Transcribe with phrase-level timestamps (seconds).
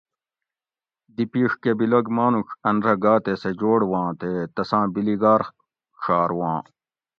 [1.15, 5.41] دی پیڛکہۤ بیلگ مانوڄ ان رہ گا تے سہ جوڑ واں تے تساں بیلیگار
[6.01, 6.57] ڛارواں